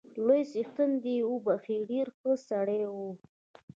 لوی 0.25 0.41
څښتن 0.51 0.91
دې 1.03 1.13
يې 1.19 1.23
وبخښي، 1.31 1.77
ډېر 1.89 2.07
ښه 2.17 2.31
سړی 2.47 2.81
وو 2.93 3.09